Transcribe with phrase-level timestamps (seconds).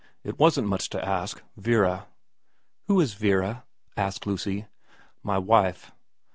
[0.23, 1.43] It wasn't much to ask.
[1.57, 2.07] Vera'
[2.87, 3.65] Who is Vera?'
[3.95, 4.65] asked Lucy.'
[5.23, 5.91] My wife.'